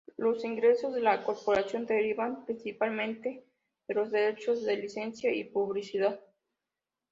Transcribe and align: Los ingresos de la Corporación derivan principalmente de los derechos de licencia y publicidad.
Los 0.17 0.43
ingresos 0.43 0.95
de 0.95 1.01
la 1.01 1.23
Corporación 1.23 1.85
derivan 1.85 2.43
principalmente 2.43 3.45
de 3.87 3.93
los 3.93 4.09
derechos 4.09 4.63
de 4.63 4.77
licencia 4.77 5.31
y 5.31 5.43
publicidad. 5.43 6.19